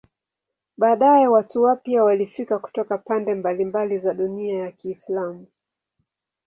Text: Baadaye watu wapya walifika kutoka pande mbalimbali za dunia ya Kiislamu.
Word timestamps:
Baadaye 0.77 1.27
watu 1.27 1.63
wapya 1.63 2.03
walifika 2.03 2.59
kutoka 2.59 2.97
pande 2.97 3.33
mbalimbali 3.35 3.97
za 3.97 4.13
dunia 4.13 4.57
ya 4.59 4.71
Kiislamu. 4.71 5.47